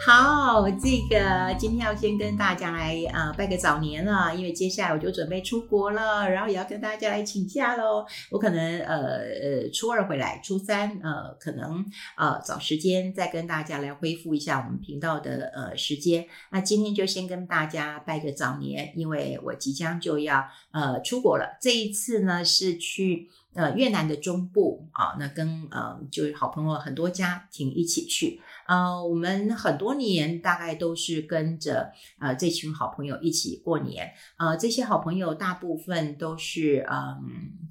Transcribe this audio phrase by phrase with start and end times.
[0.00, 8.04] 好，这个今天要先跟大家来啊、拜个早年了，因为接下来我就准备出国了，然后也要跟大家来请假喽。
[8.30, 11.84] 我可能呃呃初二回来，初三呃可能
[12.16, 16.26] 呃找时间再跟大家来恢复一下我们频道的呃时间。
[16.50, 21.56] 那今天就先跟大家拜个早年，因为我即将就要呃出国了。
[21.60, 28.40] 这一次呢是去呃越南的中部啊，那跟呃就是好朋友很多家庭一起去。
[28.72, 34.10] 呃，我们很多年大概都是跟着呃这群好朋友一起过年。
[34.38, 37.16] 呃，这些好朋友大部分都是嗯、呃，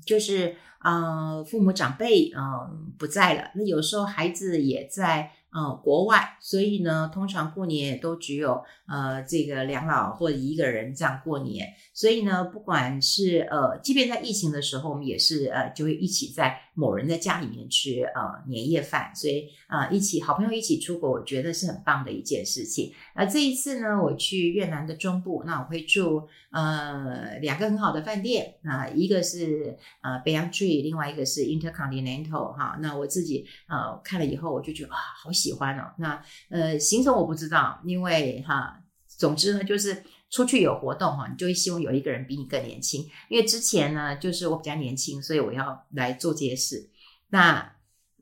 [0.05, 5.31] 就是呃父母长辈嗯、不在了，那有时候孩子也在。
[5.53, 11.67] 呃，国外，所以呢，通常过年也都只有呃这个两老或者一个人这样过年。
[11.93, 19.11] 所以呢，不管是呃，即便在疫情的时候，我们也是呃就会一起在某人的家里面吃呃年夜饭。
[19.13, 22.93] 所以啊、一起好朋友一起出国，我觉得是很棒的一件事情。
[23.15, 32.77] 那这一次呢，我去越南的中部，那我会住呃两个很好的饭店那、一个是呃 Beyond Tree，另外一个是 Intercontinental 哈。
[32.81, 35.41] 那我自己呃看了以后，我就觉得啊，好喜。
[35.41, 43.07] 喜欢哦，那呃行程我不知道，因为哈，总之呢就是出去有活动哈，你就会希望有一个人比你更年轻。
[43.29, 46.89] 因为之前呢就是我比较年轻，所以我要来做这些事。
[47.29, 47.73] 那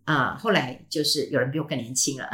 [0.06, 2.28] 啊、后来就是有人比我更年轻了，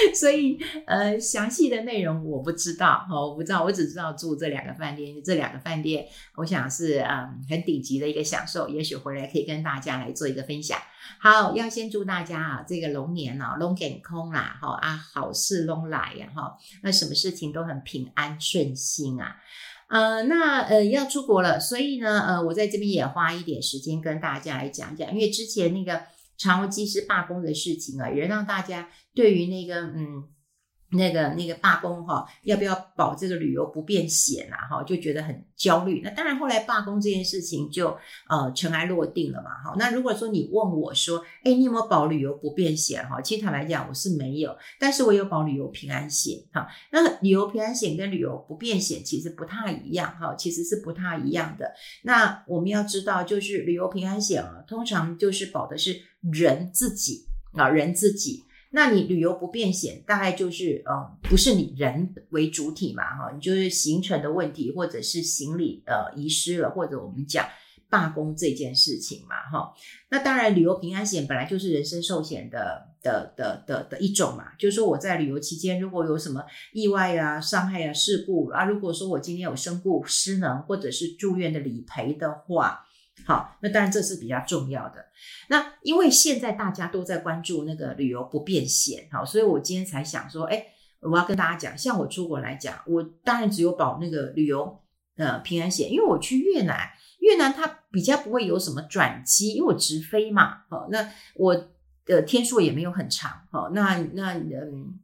[0.14, 10.78] 所以呃详细的内容我不知道哈，我不知道，我只知道住这两个饭店，这两个饭店我想是嗯很顶级的一个享受，也许回来可以跟大家来做一个分享。
[11.18, 19.36] 好，要先祝大家啊，这个龙年啊，龙健康啦，哈啊，好事龙来呀，哈，那什么事情都很平安顺心啊，
[19.88, 26.02] 呃，那呃要出国了，所以呢，呃，我在这边也花一点时间跟大家来讲讲，因为之前那个
[26.40, 30.24] 长荣机师罢工的事情啊，也让大家对于那个嗯。
[30.92, 34.66] 那个那个罢工哈，要不要保这个旅游不便险啊？
[34.68, 36.00] 哈，就觉得很焦虑。
[36.02, 37.96] 那当然，后来罢工这件事情就
[38.28, 39.50] 呃尘埃落定了嘛。
[39.62, 43.08] 哈，那如果说你问我说，哎，你有没有保旅游不便险？
[43.08, 46.38] 哈，其实坦白讲，我是没有，但是我有保旅游平安险。
[46.52, 50.12] 哈，那旅游平安险跟旅游不便险其实不太一样。
[50.18, 51.72] 哈，其实是不太一样的。
[52.02, 56.02] 那我们要知道，就是旅游平安险啊，通常就是保的是
[56.32, 58.42] 人自己啊，人自己。
[58.72, 67.44] 那你旅游不便险大概就是呃不是你人为主体嘛哈，你就是行程的问题，或者是行李呃遗失了，或者我们讲
[67.88, 69.74] 罢工这件事情嘛哈。
[70.08, 82.86] 那当然旅游平安险本来就是人身寿险的的的的的，一种嘛，就是说我在旅游期间如果有什么意外啊、伤害啊、事故啊，如果说我今天有身故、失能或者是住院的理赔的话。
[83.26, 85.06] 好，那当然这是比较重要的。
[85.48, 90.66] 那因为现在大家都在关注那个旅游不便险，好，所以我今天才想说，哎，
[91.00, 94.80] 我要跟大家讲，像我出国来讲，我当然只有保那个旅游
[95.16, 101.68] 呃平安险，因为我去越南，越南它比较不会有什么转机，因为我直飞嘛，好，那我
[102.04, 104.98] 的天数也没有很长，好，那那嗯。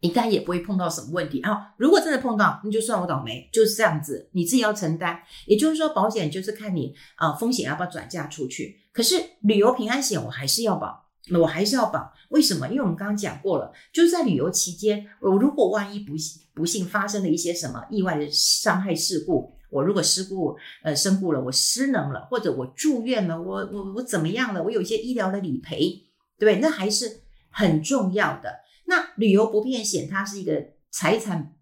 [0.00, 1.74] 应该也不会碰到什么问题啊。
[1.76, 5.20] 如果真的碰到，那就算我倒霉，就是这样子，你自己要承担。
[5.46, 8.80] 也就是说，保险就是看你啊、风险要不要转嫁出去。
[8.92, 11.06] 可是旅游平安险我还是要保，
[11.40, 12.12] 我还是要保。
[12.30, 12.68] 为什么？
[12.68, 24.62] 因为我们刚刚讲过了，就是在旅游期间，我如果万一不幸不幸发生了一些什么意外的伤害事故，我如果事故呃身故了，我失能了，或者我住院了，我我我怎么样了？
[24.62, 26.04] 我有一些医疗的理赔，
[26.38, 26.60] 对？
[26.60, 28.60] 那还是很重要的。
[28.88, 31.54] 那旅游不便险，它是一个财产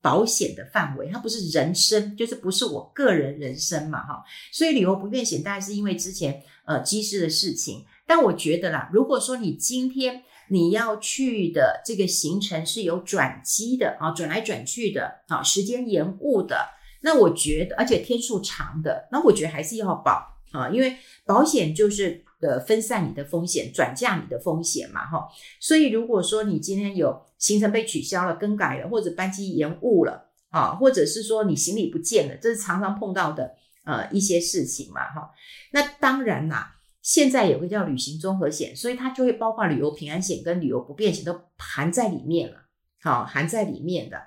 [0.00, 4.24] 保险的范围，它不是人身，就是不是我个人人身嘛，哈。
[4.50, 16.66] 所以旅游不便险大概是因为之前呃机师的事情，但我觉得啦，如果说你今天你要去的这个行程是有转机的啊，转来转去的啊，时间延误的，
[17.02, 20.96] 那我觉得而且天数长的，那我觉得还是要保啊，因为
[21.26, 22.24] 保险就是。
[22.40, 25.28] 的分散你的风险，转嫁你的风险嘛，哈。
[25.60, 33.54] 所以如果说你今天有行程被取消了、更改了，或者班机延误了啊，或者是说你行李不见了，这是常常碰到的
[33.84, 35.30] 呃一些事情嘛，哈。
[35.72, 42.56] 那当然啦，现在有个叫旅行综合险，所以它就会包括旅游平安险跟旅游不便险都含在里面了，
[43.02, 44.20] 好，含在里面的。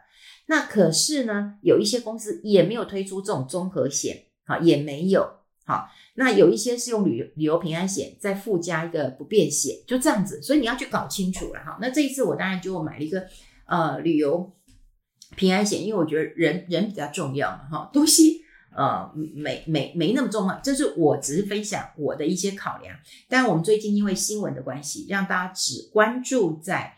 [0.47, 5.42] 那可是呢，有一些公司也没有推出这种综合险，好，也没有。
[5.65, 11.77] 好，那有一些是用旅游旅游平安险再附加一个不便险，就这样子，所以你要去搞清楚了哈。
[11.79, 13.25] 那这一次我当然就买了一个
[13.65, 14.53] 呃旅游
[15.37, 18.41] 平安险，因为我觉得人人比较重要嘛哈，东西
[18.75, 20.59] 呃，没没没那么重要。
[20.63, 22.97] 这是我只是分享我的一些考量。
[23.29, 26.97] 但我们最近因为新闻的关系，让大家只关注在，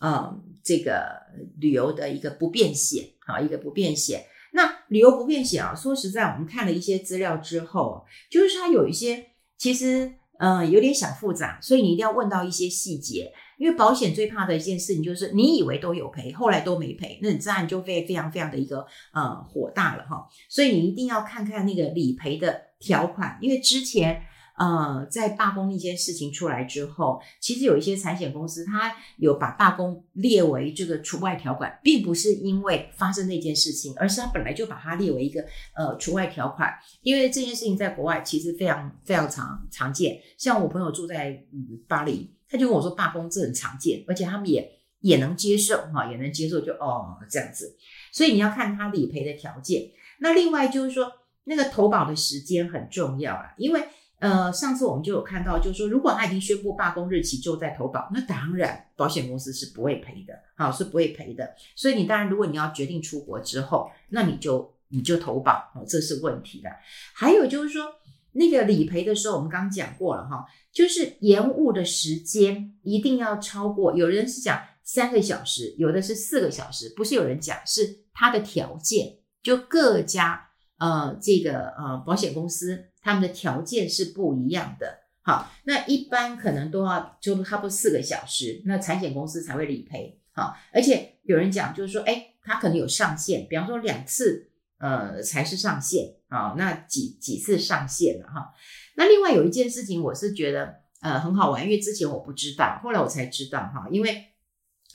[0.00, 1.20] 呃，这个
[1.58, 4.24] 旅游的一个不便险啊，一个不便险。
[4.52, 13.32] 那旅游不便险啊，说实在，我们看了一些资料之后，就是它有一些其实呃有点小复杂，所以你一定要问到一些细节。
[13.58, 20.28] 因为保险最怕的一件事情就是你以为都有赔，后来都没赔，那你自然就非非常非常的一个呃火大了哈。
[20.48, 24.22] 所以你一定要看看那个理赔的条款，因为之前
[24.58, 35.40] 呃在罢工那件事情出来之后，其实有一些产险公司它有把罢工列为这个除外条款，并不是因为发生那件事情，而是它本来就把它列为一个
[35.74, 36.72] 呃除外条款。
[37.02, 42.34] 因为这件事情在国外其实非常非常常常见，像我朋友住在嗯巴黎。
[42.50, 44.66] 他就跟我说，罢工这很常见，而且他们也
[45.00, 47.76] 也能接受哈，也能接受就哦这样子。
[48.10, 49.82] 所以你要看他理赔的条件。
[50.20, 51.12] 那另外就是说，
[51.44, 53.82] 那个投保的时间很重要啊，因为
[54.20, 61.54] 呃上次我们就有看到，就是说如果他已经宣布罢工日期之后再投保，那当然保险公司是不会赔的，好，是不会赔的。
[61.74, 66.68] 所以你当然如果你要决定出国之后，那你就你就投保哦，这是问题的。
[67.14, 67.94] 还有就是说。
[68.32, 73.96] 那个理赔的时候，我们刚刚讲过了哈，就是延误的时间一定要超过。
[73.96, 85.00] 有人是讲三个小时，有的是四个小时，不是有人讲，是他的条件，就各家呃这个呃保险公司他们的条件是不一样的。
[85.22, 90.20] 好，那一般可能都要就差不多四个小时，那产险公司才会理赔。
[90.32, 94.46] 好，而且有人讲就是说，诶，他可能有上限，比方说两次。
[94.80, 98.54] 呃，才是上限啊，那几几次上限了哈。
[98.94, 103.88] 那另外有一件事情，我是觉得呃很好玩，因为之前我不知道，后来我才知道哈。
[103.90, 104.26] 因为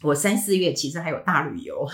[0.04, 1.86] 我三四月其实还有大旅游，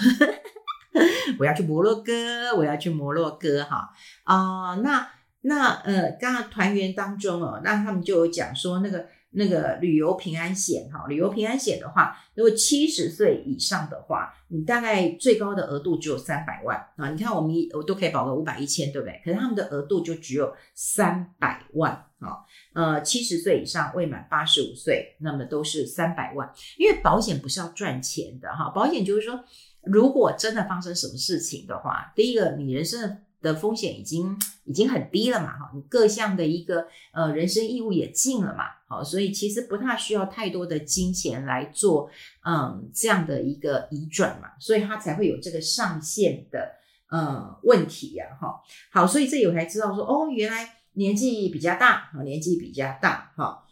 [1.40, 3.90] 我要去摩洛哥，我要去摩洛哥哈
[4.24, 5.10] 啊，那
[5.42, 9.08] 那呃，刚刚团员当中哦，那他们就有讲说那个。
[9.32, 17.12] 那个旅游平安险哈，旅游平安险的话，如果七十岁以上的话，你大概最高的额度只有三百万啊。
[17.12, 19.22] 你看我们我都可以保个五百一千，对不对？
[19.24, 22.40] 可是他们的额度就只有三百万啊。
[22.74, 26.52] 呃，七十岁以上未满八十五岁，那么都是三百万。
[26.80, 29.40] 因为保险不是要赚钱的哈，保险就是说，
[29.84, 33.18] 如果真的发生什么事情的话，第一个你人生的。
[33.42, 42.10] 的风险已经已经很低了嘛，哈，你各项的一个呃人身义务也尽了嘛，好，所以其实不太需要太多的金钱来做
[42.46, 46.74] 嗯这样的一个移转嘛，所以它才会有这个上限的
[47.10, 48.60] 呃问题呀，哈，
[48.92, 53.64] 好，所以这里我才知道说哦，原来年纪比较大，哈，年纪比较大，哈，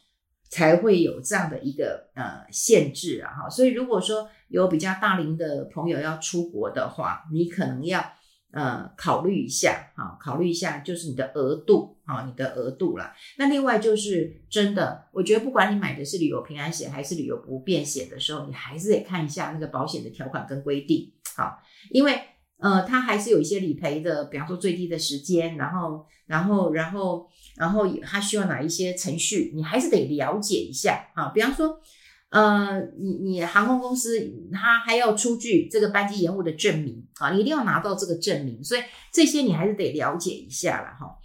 [0.49, 8.13] 才会有这样的一个呃限制啊，哈，所以如果说有比较大龄的朋友要出国的话，你可能要。
[8.51, 13.13] 呃，考虑一下，哈，考虑一下，就是你的额度，哈，你的额度啦。
[13.37, 21.59] 那另外就是真的，我觉得不管你买的是旅游平安险还是旅游不便险的时候，你还是得看一下那个保险的条款跟规定，好，
[21.91, 22.19] 因为
[22.59, 31.81] 呃，它还是有一些理赔的，比方说最低的时间，然后，然后，然后，然后它需要哪一些程序，你还是得了解一下，啊，比方说。
[32.29, 34.19] 呃，你你航空公司
[34.51, 38.81] 他还要出具这个班机延误的证明啊，你一定要拿到这个证明，所以
[39.13, 41.15] 这些你还是得了解一下了哈。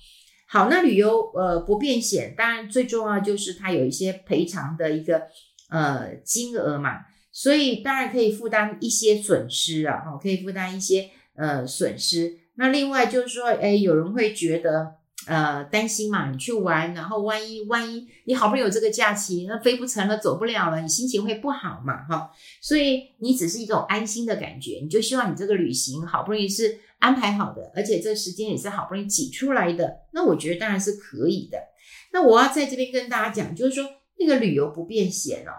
[0.49, 5.23] 好，那旅游呃不便险，当然最重要就是它有一些赔偿的一个
[5.71, 7.01] 呃金额嘛，
[7.33, 12.33] 所以当然可以负担一些损失啊，哈，可以负担一些呃损失。
[12.55, 15.02] 那另外就是说，哎，有人会觉得。
[15.27, 31.59] 呃，担心嘛，你去玩，然后万一万一你好不容易有这个假期，那飞不成了，走不了了，你心情会不好嘛，哈，所以你只是一种安心的感觉，你就希望你这个旅行好不容易是安排好的，而且这时间也是好不容易挤出来的，那我觉得当然是可以的。
[32.13, 33.89] 那我要在这边跟大家讲，就是说
[34.19, 35.53] 那个旅游不便险哦，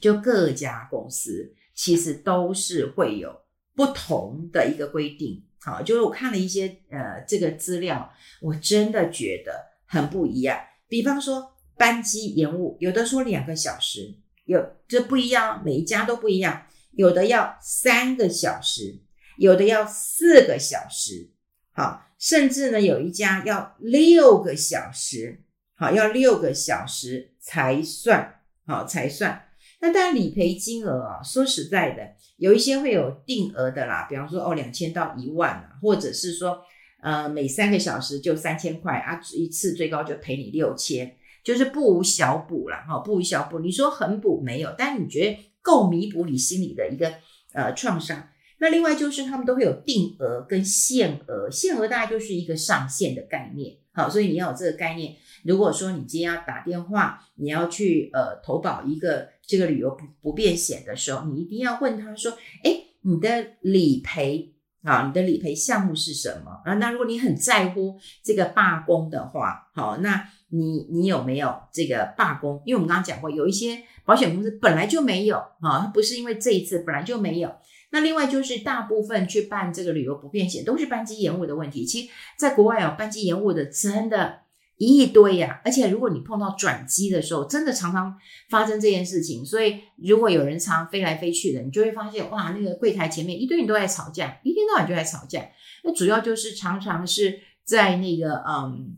[0.00, 3.34] 就各家公司其实都是会有
[3.76, 5.44] 不同的一个规定。
[5.64, 10.60] 好，就是我看了一些呃这个资料，我真的觉得很不一样。
[10.88, 16.66] 比方说班机延误，有的说两个小时，有这不一样，每一家都不一样。
[16.92, 19.00] 有的要三个小时，
[19.38, 21.30] 有的要四个小时，
[21.72, 25.42] 好，甚至呢有一家要六个小时，
[25.74, 29.48] 好，要六个小时才算，好才算。
[29.84, 32.02] 那当然理赔金额啊，说实在的。
[32.38, 36.58] 有一些会有定额的啦，比方说哦两千到一万啊，或者是说
[37.02, 41.14] 呃每三个小时就三千块啊，一次最高就赔你六千，
[41.44, 42.82] 就是不无小补啦。
[42.88, 43.58] 哈，不无小补。
[43.58, 47.12] 你说很补没有，但你觉得够弥补你心里的一个
[47.52, 48.30] 呃创伤。
[48.60, 53.76] 那另外就是他们都会有定额跟限额，限额大概就是一个上限的概念。
[53.92, 55.14] 好，所以你要有这个概念。
[55.44, 62.32] 如果说你今天要打电话，你要去呃投保一个这个旅游不不便险的时候，你一定要问他说，
[62.62, 66.74] 诶，你的理赔啊，你的理赔项目是什么啊？
[66.74, 72.62] 那如果你很在乎这个罢工的话，好，那你你有没有这个罢工？
[72.64, 77.50] 因为我们刚刚讲过，有一些保险公司本来就没有啊，不是因为这一次本来就没有。
[77.90, 81.84] 那另外就是大部分去办这个旅游不便险都是班机延误的问题。
[81.86, 84.40] 其实，在国外哦，班机延误的真的
[84.76, 88.16] 一亿堆呀、而且，如果你碰到转机的时候，真的常常
[88.50, 89.44] 发生这件事情。
[89.44, 95.46] 所以，如果有人常常飞来飞去的，你就会发现哇，那个柜台前面一堆人都在吵架，一天到晚就在吵架。
[95.84, 98.96] 那主要就是常常是在那个嗯，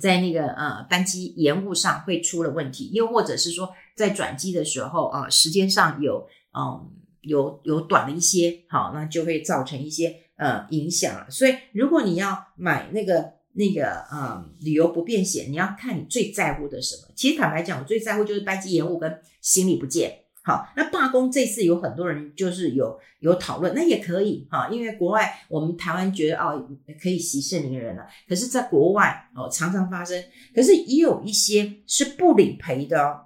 [0.00, 6.90] 在那个呃班机延误上会出了问题，又或者是说在转机的时候啊、时间上有嗯。
[7.26, 11.30] 有有短了一些，好，那就会造成一些呃影响了。
[11.30, 17.08] 所以，如果你要买那个那个呃旅游不便险，你要看你最在乎的什么。
[17.16, 20.20] 其实坦白讲，我最在乎就是班机延误跟行李不见。
[20.42, 26.68] 好，那罢工这次有很多人就是有有讨论，那也可以哈，因为国外我们台湾觉得哦
[27.00, 30.22] 可以息事宁人了，可是在国外哦常常发生，
[30.54, 33.20] 可是也有一些是不理赔的哦。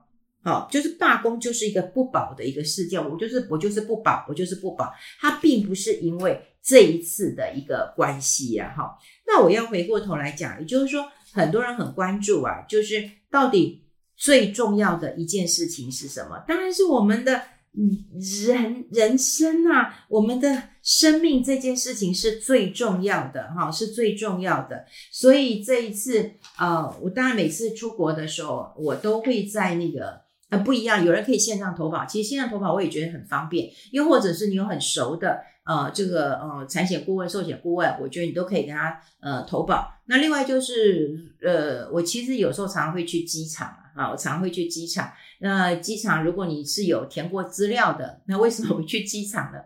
[0.44, 8.96] 好，就是罢工就是一个不保的一个事件，我就是我就是不保，我就是不保，它并不是因为这一次的一个关系呀，哈。
[9.28, 13.84] 那我要回过头来讲，也就是说，很多人很关注啊，就是到底
[14.16, 16.42] 最重要的一件事情是什么？
[16.48, 17.42] 当然是我们的
[17.76, 18.06] 嗯
[18.42, 24.86] 人人生啊，我们的生命这件事情是最重要的，哈，是最重要的。
[25.12, 30.26] 所以这一次，呃，我当然每次出国的时候，我都会在那个。
[30.50, 39.92] 呃，不一样，有人可以线上投保，其实线上投保我也觉得很方便，又或者是你有很熟的呃这个呃产险顾问、寿险顾问，我觉得你都可以跟他呃投保。
[40.06, 45.12] 那另外就是呃，我其实有时候常常会去机场啊，我常会去机场。
[45.40, 49.58] 那机场如果你是有填过资料的，那为什么我去机场呢？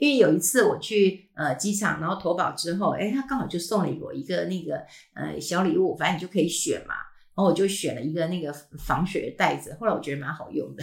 [0.00, 4.76] 因为有一次我去呃机场，然后投保之后，诶，他刚好就送了我一个那个
[5.14, 6.94] 呃小礼物，反正你就可以选嘛。
[7.34, 10.82] 然后我就选了一个那个防水的袋子，后来我觉得蛮好用的，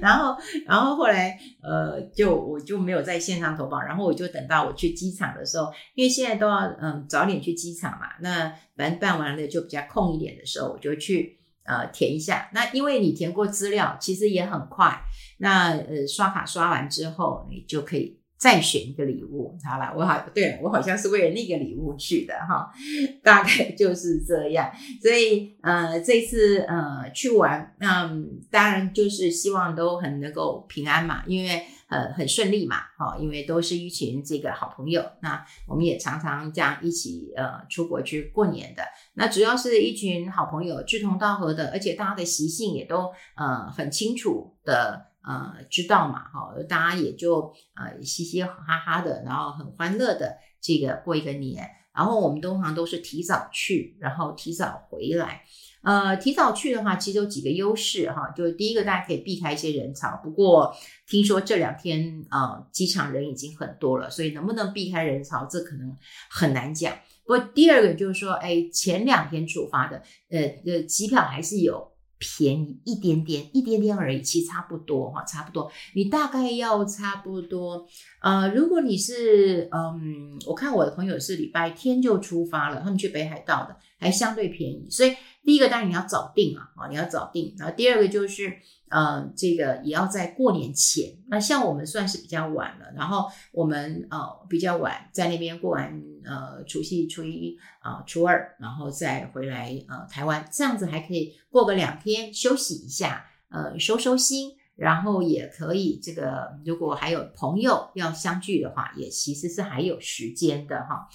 [0.00, 0.36] 然后，
[0.66, 12.50] 然后后来，呃，就我就没有在线上投保，然后我就等到我去机场的时候，因为现在都要嗯早点去机场嘛，那反正办完了就比较空一点的时候，我就去呃填一下。
[12.52, 15.00] 那因为你填过资料，其实也很快，
[15.38, 18.20] 那呃刷卡刷完之后，你就可以。
[18.36, 22.70] 再选一个礼物，好了，我好，对，我好像是为了那个礼物去的哈，
[23.22, 24.70] 大概就是这样。
[25.00, 38.82] 所以呃，这次呃去玩，嗯，当然就是希望都很能够平安嘛，因为呃很顺利嘛，哈，因为都是一群这个好朋友，那我们也常常这样一起呃出国去过年的。
[39.14, 45.13] 那主要是一群好朋友，志同道合的，而且大家的习性也都呃很清楚的。
[45.26, 46.28] 呃，知道嘛？
[46.28, 51.68] 哈，大家也就呃嘻嘻哈哈的，然后很欢乐的这个过一个年。
[51.94, 55.42] 然后我们通常都是提早去，然后提早回来。
[55.82, 58.32] 呃，提早去的话，其实有几个优势哈。
[58.36, 60.20] 就第一个，大家可以避开一些人潮。
[60.20, 60.74] 不过
[61.06, 65.96] 听说这两天呃机场人已经很多了，所以能不能避开人潮，这可能
[66.28, 66.92] 很难讲。
[67.24, 71.93] 不过第二个就是说，哎，前两天出发的，呃呃，机票还是有。
[72.18, 75.70] 便宜一点点，一点点而已，其实差不多哈，差不多。
[75.94, 77.86] 你大概要差不多，
[78.22, 84.86] 呃，如果你是，嗯，我看我的朋友是礼拜天就出发了，他们去北海道的，还相对便宜。
[84.90, 87.54] 所以第一个当然你要早订啊，啊，你要早订。
[87.58, 88.52] 然后第二个就是。
[88.90, 91.16] 呃，这个也要在过年前。
[91.26, 94.18] 那像我们算是比较晚了，然后我们呃
[94.48, 111.08] 比较晚在那边过完呃除夕、初一啊、呃、初二，然后再回来呃台湾，这样子还可以过个两天休息一下，呃收收心，然后也可以这个如果还有朋友要相聚的话，也其实是还有时间的哈。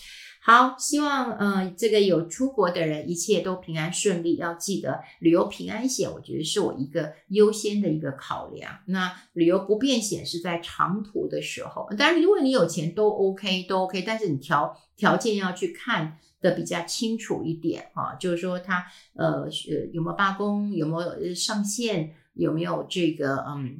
[0.50, 4.38] 好，希望呃这个有出国的人一切都平安顺利。
[4.38, 8.80] 要记得旅游平安险，我觉得是我一个优先的一个考量。
[8.88, 23.78] 那旅游不便险是在长途的时候，当然如果你有钱都 OK 都 OK，但是你条条件要去看的比较清楚一点哈，就是说他呃呃有没有罢工，有没有上限，有没有这个嗯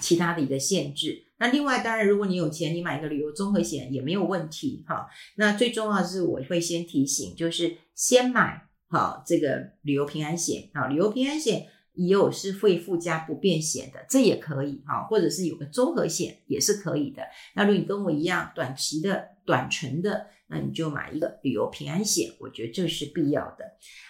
[0.00, 1.26] 其他的一个限制。
[1.40, 5.08] 那另外，当然，如果你有钱，你买一个旅游综合险也没有问题哈。
[5.36, 10.86] 那最重要的是，我会先提醒，就是先买好这个旅游平安险啊。
[10.86, 17.22] 旅游平安险也有是会附加不便险的，这也可以哈，或者是有个综合险也是可以的。
[17.54, 23.64] 那如果你跟我一样短期的、短程的，那你就买一个旅游平安险，我觉得这是必要的。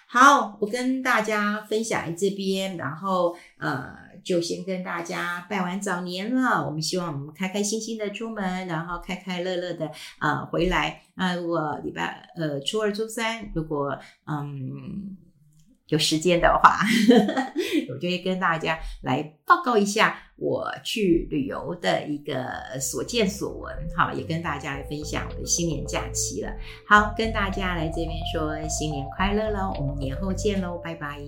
[0.09, 6.67] 好，我跟大家分享这边，然后呃，就先跟大家拜完早年了。
[6.67, 9.87] 我们希望我们开开心心的出门，然后开开乐乐的
[10.19, 11.03] 啊、呃、回来。
[11.15, 15.17] 那如果礼拜呃初二、初三，如果嗯。
[15.91, 16.79] 有时间的话，
[17.91, 26.53] 我就会跟大家来报告一下我去旅游的一个所见所闻，好，也跟大家来分享我的新年假期了。
[26.87, 31.19] 好，跟大家来这边说新年快乐喽，我们年后见喽，拜拜。